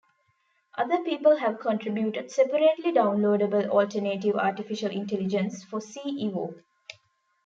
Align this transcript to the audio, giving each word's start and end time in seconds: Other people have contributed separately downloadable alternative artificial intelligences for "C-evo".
Other 0.79 0.97
people 1.03 1.35
have 1.35 1.59
contributed 1.59 2.31
separately 2.31 2.91
downloadable 2.91 3.67
alternative 3.69 4.35
artificial 4.35 4.89
intelligences 4.89 5.63
for 5.63 5.79
"C-evo". 5.79 6.55